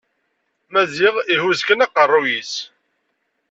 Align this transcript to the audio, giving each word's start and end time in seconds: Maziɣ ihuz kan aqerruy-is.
Maziɣ 0.71 1.15
ihuz 1.33 1.59
kan 1.67 1.83
aqerruy-is. 1.85 2.53